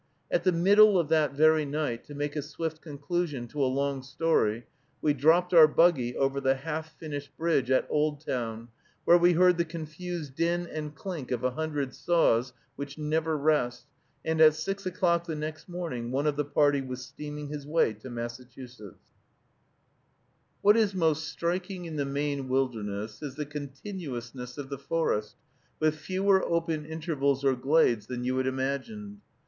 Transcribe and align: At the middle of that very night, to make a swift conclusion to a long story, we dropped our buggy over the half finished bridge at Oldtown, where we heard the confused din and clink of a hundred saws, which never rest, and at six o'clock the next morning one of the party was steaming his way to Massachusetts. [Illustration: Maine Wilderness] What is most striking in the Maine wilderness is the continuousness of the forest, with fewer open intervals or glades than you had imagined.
At 0.31 0.45
the 0.45 0.51
middle 0.51 0.97
of 0.97 1.09
that 1.09 1.33
very 1.33 1.63
night, 1.63 2.03
to 2.05 2.15
make 2.15 2.35
a 2.35 2.41
swift 2.41 2.81
conclusion 2.81 3.47
to 3.49 3.63
a 3.63 3.69
long 3.69 4.01
story, 4.01 4.65
we 4.99 5.13
dropped 5.13 5.53
our 5.53 5.67
buggy 5.67 6.17
over 6.17 6.41
the 6.41 6.55
half 6.55 6.97
finished 6.97 7.37
bridge 7.37 7.69
at 7.69 7.85
Oldtown, 7.87 8.69
where 9.05 9.19
we 9.19 9.33
heard 9.33 9.59
the 9.59 9.63
confused 9.63 10.33
din 10.35 10.65
and 10.65 10.95
clink 10.95 11.29
of 11.29 11.43
a 11.43 11.51
hundred 11.51 11.93
saws, 11.93 12.51
which 12.75 12.97
never 12.97 13.37
rest, 13.37 13.85
and 14.25 14.41
at 14.41 14.55
six 14.55 14.87
o'clock 14.87 15.27
the 15.27 15.35
next 15.35 15.69
morning 15.69 16.09
one 16.09 16.25
of 16.25 16.35
the 16.35 16.45
party 16.45 16.81
was 16.81 17.05
steaming 17.05 17.49
his 17.49 17.67
way 17.67 17.93
to 17.93 18.09
Massachusetts. 18.09 18.97
[Illustration: 20.63 20.63
Maine 20.63 20.63
Wilderness] 20.63 20.63
What 20.63 20.77
is 20.77 20.95
most 20.95 21.27
striking 21.27 21.85
in 21.85 21.97
the 21.97 22.05
Maine 22.05 22.49
wilderness 22.49 23.21
is 23.21 23.35
the 23.35 23.45
continuousness 23.45 24.57
of 24.57 24.69
the 24.69 24.79
forest, 24.79 25.35
with 25.79 25.95
fewer 25.97 26.43
open 26.43 26.87
intervals 26.87 27.43
or 27.45 27.55
glades 27.55 28.07
than 28.07 28.23
you 28.23 28.37
had 28.37 28.47
imagined. 28.47 29.19